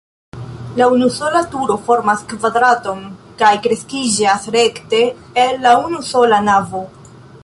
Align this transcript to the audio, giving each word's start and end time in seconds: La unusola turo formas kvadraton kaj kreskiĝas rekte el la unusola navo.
La 0.79 0.85
unusola 0.93 1.41
turo 1.55 1.75
formas 1.89 2.23
kvadraton 2.31 3.03
kaj 3.41 3.51
kreskiĝas 3.67 4.49
rekte 4.59 5.03
el 5.45 5.53
la 5.67 5.75
unusola 5.91 6.41
navo. 6.47 6.83